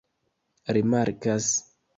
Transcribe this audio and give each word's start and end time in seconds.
rimarkas 0.73 1.47